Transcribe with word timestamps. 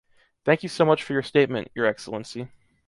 Thank 0.45 0.63
you 0.63 0.69
so 0.69 0.83
much 0.83 1.03
for 1.03 1.13
your 1.13 1.21
statement, 1.21 1.69
Your 1.75 1.85
Excellency. 1.85 2.47